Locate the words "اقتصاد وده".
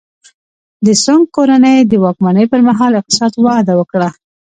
2.99-3.73